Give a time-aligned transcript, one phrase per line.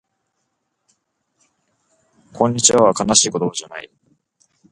[2.33, 3.91] こんにちはは悲しい言葉じゃない